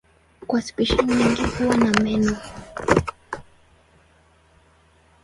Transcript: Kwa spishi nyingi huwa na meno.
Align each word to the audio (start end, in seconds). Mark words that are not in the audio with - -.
Kwa 0.47 0.61
spishi 0.61 0.97
nyingi 1.03 1.43
huwa 1.45 1.77
na 1.77 1.91
meno. 1.91 2.37